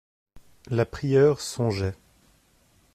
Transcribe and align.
La 0.71 0.87
prieure 0.87 1.39
songeait. 1.39 1.93